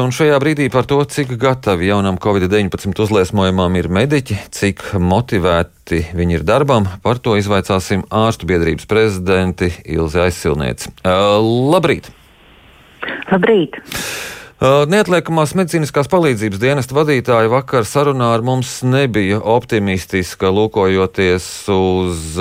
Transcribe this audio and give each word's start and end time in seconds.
Un 0.00 0.12
šajā 0.14 0.38
brīdī 0.40 0.70
par 0.72 0.86
to, 0.88 0.96
cik 1.04 1.34
gatavi 1.40 1.90
jaunam 1.90 2.16
Covid-19 2.22 2.96
uzliesmojumam 3.04 3.74
ir 3.76 3.90
mediķi, 3.92 4.38
cik 4.54 4.84
motivēti 4.96 5.98
viņi 6.16 6.38
ir 6.38 6.44
darbam, 6.48 6.86
par 7.04 7.20
to 7.20 7.34
izvaicāsim 7.36 8.06
ārstu 8.08 8.48
biedrības 8.48 8.88
prezidenti 8.88 9.68
Ilzi 9.84 10.22
Aizsilnieci. 10.24 10.94
Uh, 11.04 11.36
labrīt! 11.74 12.08
Labrīt! 13.28 13.76
Neatliekamās 14.62 15.56
medicīniskās 15.58 16.06
palīdzības 16.06 16.60
dienesta 16.62 16.94
vadītāja 16.94 17.50
vakar 17.50 17.82
sarunā 17.88 18.28
ar 18.36 18.44
mums 18.46 18.76
nebija 18.86 19.40
optimistiska, 19.42 20.52
lūkojoties 20.54 21.48
uz 21.74 22.38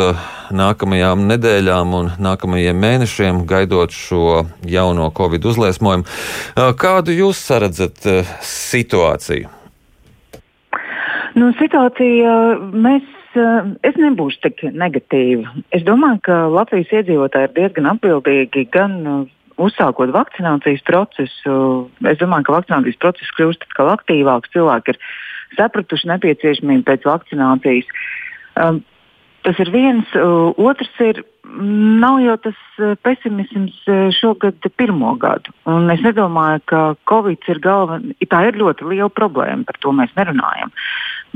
nākamajām 0.56 1.26
nedēļām 1.30 1.96
un 1.98 2.12
nākamajiem 2.22 2.78
mēnešiem, 2.84 3.46
gaidot 3.50 3.96
šo 3.96 4.44
jauno 4.68 5.10
covid 5.18 5.48
uzliesmojumu. 5.52 6.06
Kādu 6.82 7.16
jūs 7.16 7.42
saredzat 7.50 8.06
situāciju? 8.46 9.50
Nu, 11.40 11.52
situācija 11.60 12.36
mēs 12.76 13.08
es 13.88 14.00
nebūšu 14.00 14.42
tik 14.44 14.64
negatīva. 14.76 15.54
Es 15.72 15.86
domāju, 15.88 16.20
ka 16.28 16.40
Latvijas 16.52 16.92
iedzīvotāji 17.00 17.48
ir 17.48 17.54
diezgan 17.56 17.88
atbildīgi 17.94 18.66
gan 18.74 18.98
uzsākot 19.62 20.12
vakcinācijas 20.14 20.84
procesu, 20.88 21.56
es 22.04 22.20
domāju, 22.20 22.48
ka 22.48 22.58
vakcinācijas 22.58 23.00
process 23.02 23.36
kļūst 23.38 23.68
atkal 23.70 23.94
aktīvāks. 23.94 24.52
Cilvēki 24.56 24.96
ir 24.96 25.02
sapratuši 25.58 26.12
nepieciešamību 26.12 26.88
pēc 26.88 27.08
vakcinācijas. 27.08 27.92
Um, 28.60 28.82
tas 29.46 29.60
ir 29.62 29.72
viens. 29.74 30.08
Otrs 30.62 30.92
ir, 31.04 31.22
nav 31.52 32.20
jau 32.24 32.36
tas 32.46 32.60
pesimisms 33.06 33.78
šogad 34.18 34.68
pirmo 34.80 35.14
gadu. 35.22 35.54
Un 35.70 35.90
es 35.94 36.04
nedomāju, 36.06 36.62
ka 36.72 36.82
Covid 37.10 37.50
ir 37.52 37.62
galvenā. 37.64 38.16
Tā 38.32 38.44
ir 38.50 38.60
ļoti 38.62 38.88
liela 38.92 39.10
problēma, 39.14 39.66
par 39.68 39.80
to 39.84 39.94
mēs 39.96 40.14
nerunājam. 40.20 40.72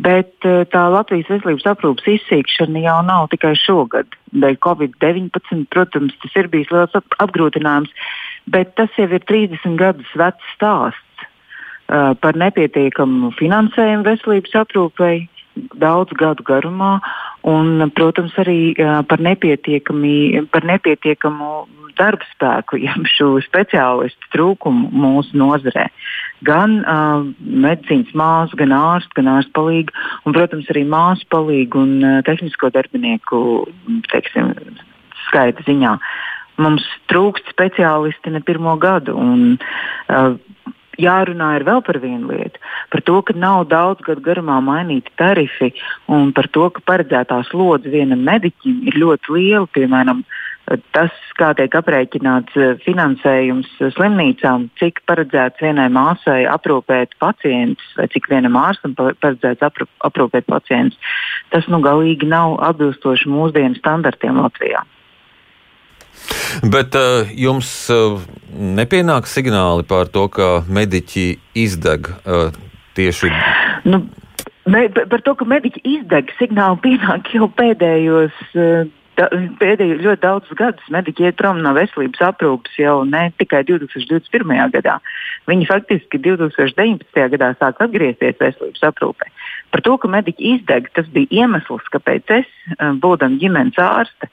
Bet 0.05 0.33
tā 0.43 0.83
Latvijas 0.91 1.29
veselības 1.31 1.67
aprūpas 1.71 2.09
izsīkšana 2.17 2.83
jau 2.83 2.99
nav 3.07 3.29
tikai 3.31 3.53
šogad. 3.59 4.11
Dēļ 4.35 4.57
Covid-19, 4.65 5.67
protams, 5.71 6.15
tas 6.23 6.35
ir 6.35 6.51
bijis 6.51 6.71
liels 6.73 6.97
apgrūtinājums, 7.23 7.93
bet 8.51 8.75
tas 8.79 8.91
jau 8.99 9.07
ir 9.07 9.23
30 9.23 9.79
gadus 9.79 10.11
vecs 10.19 10.55
stāsts 10.55 11.01
par 11.87 12.37
nepietiekamu 12.41 13.31
finansējumu 13.37 14.07
veselības 14.07 14.55
aprūpei 14.63 15.25
daudz 15.79 16.13
gadu 16.19 16.43
garumā, 16.45 16.99
un, 17.47 17.89
protams, 17.95 18.35
arī 18.41 18.75
par, 19.07 19.21
par 20.51 20.67
nepietiekamu 20.67 21.49
darba 21.97 22.27
spēku, 22.33 22.79
jeb 22.87 23.07
šo 23.11 23.35
speciālistu 23.45 24.31
trūkumu 24.35 24.91
mūsu 24.91 25.37
nozarē. 25.39 25.87
Gan 26.45 26.81
uh, 26.83 27.25
medicīnas 27.39 28.11
māsu, 28.17 28.57
gan 28.59 28.75
ārstu, 28.75 29.19
gan 29.19 29.31
ārstu 29.37 29.55
palīgu, 29.55 29.95
un, 30.25 30.35
protams, 30.35 30.69
arī 30.73 30.85
māsu 30.89 31.27
palīgu 31.33 31.81
un 31.81 31.93
uh, 32.03 32.21
tehnisko 32.27 32.71
darbinieku 32.75 33.41
teiksim, 34.11 34.53
skaita 35.27 35.65
ziņā. 35.67 35.95
Mums 36.61 36.85
trūkst 37.11 37.49
speciālisti 37.51 38.31
ne 38.31 38.39
pirmo 38.45 38.77
gadu. 38.79 39.15
Un, 39.19 39.57
uh, 40.07 40.35
jārunā 41.01 41.51
ir 41.59 41.65
vēl 41.67 41.83
par 41.85 41.99
vienu 42.03 42.31
lietu. 42.31 42.61
Par 42.93 43.03
to, 43.07 43.19
ka 43.25 43.35
nav 43.37 43.67
daudz 43.71 44.03
gadu 44.05 44.23
garumā 44.25 44.61
mainīti 44.63 45.13
tarifi 45.19 45.73
un 46.11 46.31
par 46.35 46.49
to, 46.51 46.69
ka 46.73 46.83
paredzētā 46.91 47.41
slodze 47.51 47.91
vienam 47.91 48.23
mediķim 48.27 48.83
ir 48.89 48.99
ļoti 49.01 49.35
liela. 49.37 49.69
Piemēram, 49.75 50.23
tas, 50.95 51.13
kā 51.37 51.51
tiek 51.57 51.75
aprēķināts 51.77 52.57
eh, 52.57 52.73
finansējums 52.85 53.69
slimnīcām, 53.97 54.69
cik 54.79 55.03
paredzēts 55.09 55.61
vienai 55.61 55.87
māsai 55.93 56.43
aprūpēt 56.49 57.15
pacientus 57.21 57.93
vai 57.99 58.07
cik 58.13 58.29
vienam 58.31 58.57
ārstam 58.59 58.95
paredzēts 58.97 59.65
aprūpēt 60.09 60.49
pacientus, 60.49 61.15
tas 61.53 61.69
nu 61.69 61.81
galīgi 61.85 62.29
nav 62.29 62.57
atbilstoši 62.71 63.31
mūsdienu 63.31 63.81
standartiem 63.81 64.41
Latvijā. 64.41 64.85
Bet 66.71 66.95
uh, 66.95 67.27
jums 67.35 67.67
uh, 67.91 68.21
nepienāk 68.55 69.27
signāli 69.29 69.85
par 69.87 70.09
to, 70.11 70.27
ka 70.31 70.49
mediķi 70.67 71.27
izdeg 71.57 72.11
tieši. 72.97 73.31
Nu, 73.85 74.03
me, 74.69 74.85
par 74.89 75.23
to, 75.25 75.35
ka 75.39 75.47
mediķi 75.47 75.83
izdeg, 75.97 76.31
signāli 76.39 76.81
pienāk 76.85 77.33
jau 77.35 77.49
pēdējos. 77.61 78.45
Da, 79.15 79.29
pēdējos 79.61 80.01
ļoti 80.03 80.19
daudzus 80.25 80.57
gadus 80.59 80.87
mediķi 80.91 81.29
iet 81.29 81.37
prom 81.39 81.61
no 81.63 81.71
veselības 81.77 82.19
aprūpes 82.33 82.73
jau 82.75 82.97
ne 83.07 83.29
tikai 83.39 83.61
2021. 83.63 84.51
gadā. 84.73 84.97
Viņi 85.47 85.69
faktiski 85.69 86.19
2019. 86.19 87.21
gadā 87.37 87.53
sāk 87.55 87.79
atgriezties 87.85 88.35
veselības 88.41 88.83
aprūpē. 88.89 89.29
Par 89.71 89.85
to, 89.87 89.95
ka 90.03 90.11
mediķi 90.11 90.57
izdeg, 90.57 90.91
tas 90.99 91.07
bija 91.15 91.45
iemesls, 91.45 91.87
kāpēc 91.95 92.35
es, 92.41 92.51
būdama 92.99 93.39
ģimenes 93.39 93.79
ārste, 93.79 94.27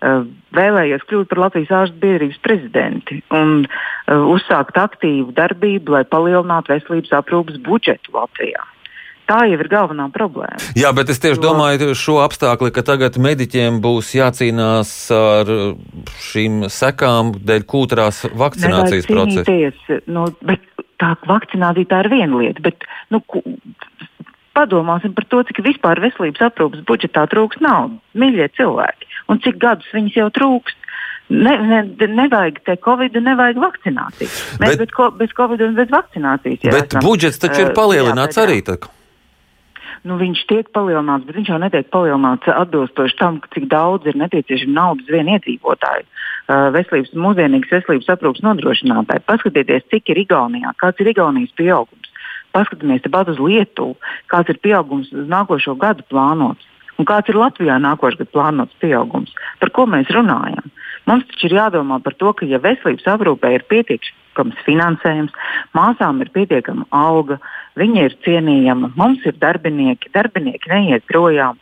vēlējies 0.00 1.06
kļūt 1.08 1.28
par 1.30 1.42
Latvijas 1.44 1.72
ārstu 1.82 2.00
biedrības 2.00 2.40
prezidenti 2.44 3.20
un 3.36 3.64
uh, 3.66 4.26
uzsākt 4.32 4.78
aktīvu 4.80 5.34
darbību, 5.36 5.96
lai 5.96 6.04
palielinātu 6.08 6.72
veselības 6.74 7.16
aprūpas 7.20 7.60
budžetu 7.66 8.14
Latvijā. 8.16 8.64
Tā 9.30 9.44
jau 9.46 9.60
ir 9.60 9.68
galvenā 9.70 10.08
problēma. 10.10 10.58
Jā, 10.74 10.90
bet 10.96 11.12
es 11.12 11.20
tieši 11.22 11.38
jo... 11.38 11.44
domāju 11.44 11.92
šo 11.94 12.16
apstākli, 12.24 12.72
ka 12.74 12.82
tagad 12.82 13.14
mediķiem 13.20 13.78
būs 13.84 14.10
jācīnās 14.16 14.90
ar 15.14 15.52
šīm 16.30 16.64
sekām 16.72 17.36
dēļ 17.46 17.66
kūtrās 17.70 18.24
vakcinācijas 18.40 19.06
procesa. 19.06 20.00
Nu, 20.10 20.26
tā 20.98 21.12
vakcinācija 21.30 21.92
tā 21.92 22.02
ir 22.02 22.10
viena 22.10 22.42
lieta, 22.42 22.64
bet 22.64 22.88
nu, 23.14 23.22
padomāsim 24.58 25.14
par 25.14 25.28
to, 25.30 25.44
cik 25.46 25.62
vispār 25.64 26.02
veselības 26.02 26.48
aprūpas 26.50 26.82
budžetā 26.88 27.28
trūks 27.30 27.62
naudas. 27.62 28.02
Mīļie 28.18 28.50
cilvēki, 28.58 29.09
un 29.30 29.42
cik 29.44 29.58
gadus 29.62 29.90
viņas 29.94 30.20
jau 30.20 30.28
trūkst. 30.36 30.86
Ne, 31.30 31.52
ne, 31.62 31.84
nevajag 32.10 32.56
te 32.66 32.74
covid, 32.82 33.14
nevajag 33.22 33.60
vakcināciju. 33.62 34.30
Mēs 34.58 34.72
bet, 34.72 34.80
bez, 34.80 34.94
ko, 34.96 35.12
bez 35.14 35.34
covid 35.38 35.60
un 35.62 35.76
bez 35.76 35.92
vakcinācijas. 35.92 36.64
Bet 36.66 36.88
esam, 36.90 37.04
budžets 37.06 37.38
taču 37.38 37.68
ir 37.68 37.70
palielināts 37.76 38.34
jā, 38.34 38.48
bet, 38.48 38.50
arī. 38.50 38.64
Tā. 38.66 38.90
Nu, 40.08 40.16
viņš 40.18 40.42
tiek 40.48 40.72
palielināts, 40.74 41.26
bet 41.28 41.36
viņš 41.38 41.52
jau 41.52 41.60
netiek 41.60 41.86
palielināts 41.92 42.50
atbilstoši 42.50 43.18
tam, 43.20 43.38
cik 43.54 43.68
daudz 43.70 44.08
ir 44.10 44.18
nepieciešama 44.18 44.74
naudas 44.74 45.12
vienu 45.12 45.36
iedzīvotāju. 45.36 46.06
Uh, 46.50 46.66
veselības, 46.74 47.12
mūsdienīgas 47.14 47.74
veselības 47.76 48.08
aprūpas 48.16 48.42
nodrošinātāji. 48.46 49.22
Paskatieties, 49.28 49.86
cik 49.92 50.10
ir 50.10 50.22
Igaunijā, 50.24 50.72
kāds 50.80 51.04
ir 51.04 51.12
Igaunijas 51.12 51.52
pieaugums. 51.54 52.10
Paskatāmies 52.50 53.04
tepat 53.04 53.30
uz 53.30 53.38
Lietuvu, 53.38 53.94
kāds 54.32 54.50
ir 54.50 54.58
pieaugums 54.64 55.12
uz 55.14 55.28
nākošo 55.30 55.76
gadu 55.78 56.02
plānots. 56.10 56.66
Un 57.00 57.06
kāds 57.08 57.32
ir 57.32 57.38
Latvijā 57.40 57.78
nākošais 57.80 58.20
gads 58.20 58.34
plānots 58.34 58.76
pieaugums? 58.82 59.32
Par 59.62 59.72
ko 59.72 59.86
mēs 59.88 60.10
runājam? 60.12 60.68
Mums 61.08 61.24
taču 61.30 61.48
ir 61.48 61.56
jādomā 61.56 61.96
par 62.04 62.14
to, 62.20 62.34
ka, 62.36 62.44
ja 62.46 62.60
veselības 62.60 63.08
aprūpē 63.14 63.54
ir 63.56 63.64
pietiekams 63.72 64.60
finansējums, 64.66 65.32
māsām 65.76 66.20
ir 66.20 66.28
pietiekama 66.34 66.84
alga, 66.92 67.40
viņa 67.80 68.04
ir 68.04 68.16
cienījama, 68.26 68.92
mums 69.00 69.24
ir 69.24 69.38
darbinieki, 69.40 70.12
darbinieki 70.12 70.72
neiet 70.74 71.08
projām. 71.08 71.56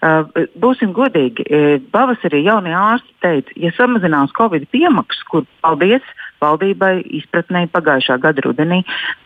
Uh, 0.00 0.24
būsim 0.56 0.94
godīgi, 0.96 1.44
pavasarī 1.92 2.40
jaunie 2.46 2.72
ārsti 2.72 3.14
teica, 3.20 3.56
ja 3.60 3.70
samazinās 3.76 4.32
Covid 4.38 4.64
piemaksas, 4.72 5.22
kur 5.28 5.44
paldies 5.60 6.06
valdībai 6.40 6.94
izpratnē 7.20 7.66
pagājušā 7.74 8.18
gada 8.22 8.44
rudenī 8.46 8.80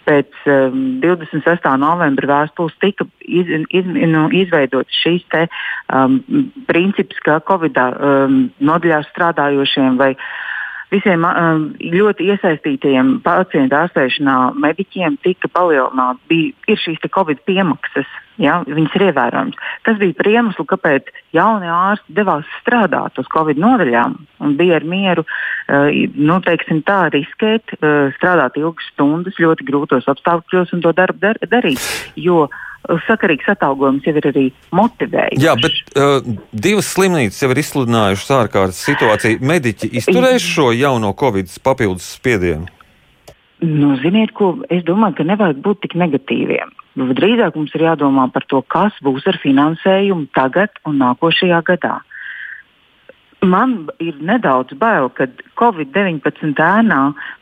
pēc 0.08 0.47
um, 0.50 0.98
26. 1.04 1.69
novembra 1.80 2.30
vēstules 2.32 2.75
tika 2.82 3.06
iz, 3.25 3.50
iz, 3.70 3.92
nu, 4.10 4.26
izveidots 4.34 5.02
šīs 5.04 5.26
te, 5.32 5.47
um, 5.92 6.20
princips, 6.70 7.20
ka 7.25 7.41
Covid 7.48 7.78
um, 7.80 8.42
nodaļās 8.60 9.08
strādājošiem 9.14 10.00
vai 10.00 10.12
uh, 10.16 10.26
visiem 10.93 11.25
ļoti 11.95 12.28
iesaistītajiem 12.34 13.19
pacientu 13.25 13.78
ārstēšanā 13.78 14.37
mediķiem 14.61 15.17
tika 15.25 15.50
palielināts, 15.53 16.23
bija 16.31 16.76
šīs 16.81 17.03
Covid 17.14 17.43
piemaksas. 17.49 18.11
Ja, 18.43 18.56
viņas 18.67 18.97
ir 18.99 19.05
ievērojamas. 19.12 19.58
Tas 19.87 19.99
bija 20.00 20.17
par 20.19 20.26
iemeslu, 20.26 20.64
kāpēc 20.67 21.11
jaunie 21.37 21.69
ārsti 21.70 22.17
devās 22.17 22.49
strādāt 22.58 23.20
uz 23.23 23.29
Covid 23.31 23.61
nodaļām 23.62 24.17
un 24.43 24.56
bija 24.58 24.81
ar 24.81 24.87
mieru 24.91 25.23
nu, 25.70 26.41
tā, 26.43 26.99
riskēt, 27.14 27.76
strādāt 28.19 28.58
ilgas 28.58 28.91
stundas, 28.91 29.38
ļoti 29.38 29.69
grūtos 29.70 30.11
apstākļos 30.11 30.75
un 30.75 30.82
to 30.82 30.91
darbu 30.99 31.23
dar 31.23 31.38
darīt. 31.47 31.79
Jo 32.19 32.49
uh, 32.49 32.58
sakarīgs 33.06 33.48
atalgojums 33.54 34.06
jau 34.06 34.14
ir 34.19 34.28
arī 34.31 34.44
motivējošs. 34.76 35.42
Jā, 35.42 35.56
bet 35.60 35.96
uh, 35.96 36.20
divas 36.52 36.90
slimnīcas 36.94 37.40
jau 37.42 37.50
ir 37.54 37.60
izsludinājušas 37.62 38.32
ārkārtas 38.38 38.81
situāciju. 38.86 39.40
Mediķi 39.44 39.90
izturēs 40.00 40.44
šo 40.44 40.70
jauno 40.76 41.14
covid 41.19 41.52
papildus 41.64 42.14
spiedienu? 42.19 42.69
Nu, 43.64 43.94
ziniet, 44.02 44.34
ko 44.36 44.58
es 44.69 44.82
domāju, 44.84 45.20
ka 45.20 45.28
nevajag 45.28 45.60
būt 45.64 45.84
tik 45.86 45.94
negatīviem. 45.96 46.72
Drīzāk 46.94 47.56
mums 47.56 47.72
ir 47.75 47.86
jādomā 47.86 48.26
par 48.34 48.44
to, 48.50 48.60
kas 48.70 48.96
būs 49.02 49.25
ar 49.31 49.38
finansējumu 49.42 50.28
tagad 50.36 50.75
un 50.86 51.00
nākošajā 51.00 51.62
gadā. 51.66 52.00
Man 53.44 53.90
ir 54.00 54.16
nedaudz 54.25 54.76
bail, 54.81 55.10
ka 55.12 55.26
Covid-19 55.60 56.60
ēnā 56.60 57.00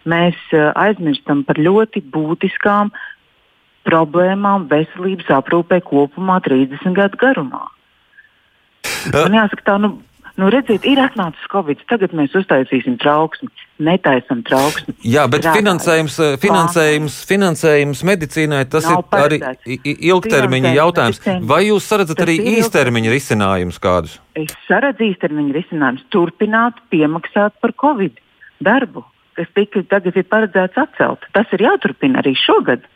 mēs 0.09 0.39
aizmirstam 0.53 1.45
par 1.47 1.61
ļoti 1.63 2.03
būtiskām 2.15 2.91
problēmām 3.89 4.69
veselības 4.71 5.31
aprūpē 5.41 5.81
kopumā 5.87 6.41
30 6.45 6.97
gadu 6.97 7.21
garumā. 7.21 7.67
Man 9.13 9.39
jāsaka, 9.39 9.67
tā, 9.67 9.79
nu, 9.83 9.97
Nu, 10.41 10.49
redziet, 10.49 10.87
ir 10.89 10.97
atnācis 11.03 11.45
Covid, 11.53 11.83
tagad 11.91 12.15
mēs 12.17 12.33
uztaisīsim 12.39 12.95
trauksmi, 13.03 13.51
netaisam 13.85 14.41
trauksmi. 14.49 14.95
Jā, 15.05 15.27
bet 15.29 15.43
Strādājot. 15.45 15.59
finansējums, 15.61 16.17
finansējums, 16.41 17.17
finansējums 17.29 18.01
medicīnai 18.09 18.63
tas 18.73 18.89
Nav 18.89 19.03
ir 19.03 19.05
paredzēts. 19.13 19.67
arī 19.69 19.95
ilgtermiņa 20.09 20.73
jautājums. 20.79 21.21
Vai 21.53 21.61
jūs 21.69 21.85
saredzat 21.85 22.25
arī 22.25 22.39
īstermiņa 22.57 23.13
risinājumus 23.13 23.81
kādus? 23.83 24.17
Es 24.35 24.57
saredzu 24.65 25.05
īstermiņa 25.11 25.53
risinājumus, 25.59 26.09
turpināt 26.09 26.81
piemaksāt 26.89 27.61
par 27.61 27.77
Covid 27.77 28.17
darbu, 28.65 29.05
kas 29.37 29.53
tika 29.53 29.85
tagad 29.85 30.17
ir 30.17 30.25
paredzēts 30.33 30.81
atcelt. 30.81 31.29
Tas 31.37 31.47
ir 31.53 31.69
jāturpina 31.69 32.25
arī 32.25 32.33
šogad. 32.41 32.89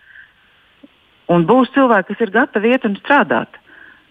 Un 1.32 1.46
būs 1.46 1.73
cilvēki, 1.75 2.12
kas 2.12 2.26
ir 2.26 2.34
gatavi 2.34 2.75
iet 2.75 2.84
un 2.87 2.99
strādāt 3.00 3.58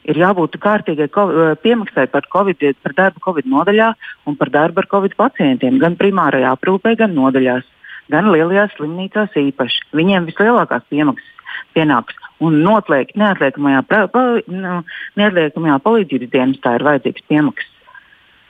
ir 0.09 0.19
jābūt 0.19 0.57
kārtīgai 0.61 1.07
eh, 1.09 1.53
piemaksai 1.63 2.07
par, 2.13 2.27
COVID, 2.31 2.65
par 2.83 2.95
darbu 2.97 3.23
Covid 3.25 3.47
nodaļā 3.49 3.91
un 4.29 4.37
par 4.39 4.51
darbu 4.53 4.83
ar 4.83 4.89
Covid 4.91 5.15
pacientiem, 5.17 5.79
gan 5.81 5.97
primārajā 5.99 6.53
aprūpē, 6.55 6.95
gan 6.99 7.15
nodaļās, 7.17 7.65
gan 8.13 8.29
lielajās 8.33 8.75
slimnīcās 8.77 9.37
īpaši. 9.41 9.87
Viņiem 9.97 10.27
vislielākās 10.29 10.85
piemaksas 10.91 11.31
pienāks. 11.75 12.17
Un 12.43 12.59
noteikti 12.65 13.19
neatliekamajā, 13.19 13.85
pa, 13.87 14.25
nu, 14.51 14.81
neatliekamajā 15.19 15.77
palīdzības 15.85 16.33
dienestā 16.33 16.75
ir 16.75 16.85
vajadzīgs 16.85 17.25
piemaksas. 17.31 17.71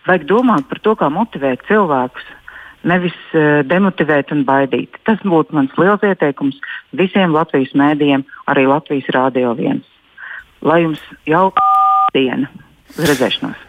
Vajag 0.06 0.26
domāt 0.30 0.66
par 0.70 0.82
to, 0.86 0.94
kā 0.98 1.10
motivēt 1.14 1.64
cilvēkus, 1.70 2.26
nevis 2.86 3.18
uh, 3.34 3.66
demotivēt 3.68 4.32
un 4.36 4.46
baidīt. 4.48 5.02
Tas 5.10 5.20
būtu 5.26 5.58
mans 5.58 5.74
liels 5.82 6.06
ieteikums 6.06 6.62
visiem 6.96 7.34
Latvijas 7.36 7.74
mēdījiem, 7.78 8.24
arī 8.54 8.70
Latvijas 8.70 9.12
Rādio 9.16 9.58
1 9.58 9.84
lai 10.66 10.82
jums 10.84 11.02
jauka 11.30 11.62
diena. 12.16 12.50
Uz 12.96 13.06
redzēšanos! 13.10 13.62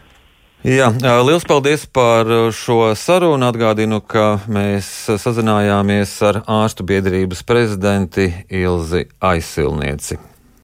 Jā, 0.66 0.88
liels 1.22 1.44
paldies 1.46 1.84
par 1.86 2.26
šo 2.56 2.88
sarunu. 2.98 3.46
Atgādinu, 3.46 4.00
ka 4.02 4.40
mēs 4.50 4.88
sazinājāmies 5.22 6.16
ar 6.26 6.40
ārstu 6.50 6.86
biedrības 6.88 7.44
prezidenti 7.46 8.32
Ilzi 8.50 9.04
Aizsilnieci. 9.22 10.18